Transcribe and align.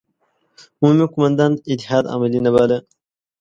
عمومي 0.79 1.05
قوماندان 1.13 1.51
اتحاد 1.71 2.03
عملي 2.13 2.39
نه 2.45 2.51
باله. 2.55 2.77